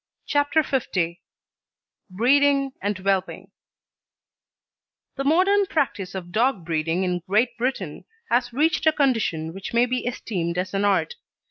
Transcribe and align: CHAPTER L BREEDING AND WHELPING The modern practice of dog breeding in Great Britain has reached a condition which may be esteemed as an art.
CHAPTER 0.25 0.63
L 0.93 1.13
BREEDING 2.09 2.71
AND 2.81 2.97
WHELPING 2.97 3.51
The 5.15 5.23
modern 5.23 5.67
practice 5.67 6.15
of 6.15 6.31
dog 6.31 6.65
breeding 6.65 7.03
in 7.03 7.19
Great 7.29 7.55
Britain 7.55 8.05
has 8.31 8.51
reached 8.51 8.87
a 8.87 8.93
condition 8.93 9.53
which 9.53 9.75
may 9.75 9.85
be 9.85 10.07
esteemed 10.07 10.57
as 10.57 10.73
an 10.73 10.85
art. 10.85 11.13